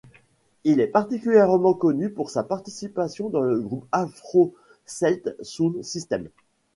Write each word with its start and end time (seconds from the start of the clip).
Il 0.63 0.79
est 0.79 0.87
particulièrement 0.87 1.75
connu 1.75 2.09
pour 2.09 2.31
sa 2.31 2.41
participation 2.43 3.29
dans 3.29 3.41
le 3.41 3.59
groupe 3.59 3.85
Afro 3.91 4.55
Celt 4.87 5.35
Sound 5.43 5.83
System. 5.83 6.27